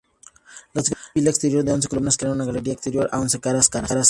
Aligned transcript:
La 0.73 0.81
segunda 0.81 1.11
fila 1.13 1.29
exterior, 1.29 1.63
de 1.63 1.73
once 1.73 1.87
columnas 1.87 2.17
crea 2.17 2.31
una 2.31 2.43
galería 2.45 2.73
exterior 2.73 3.07
de 3.11 3.15
once 3.19 3.39
caras. 3.39 3.69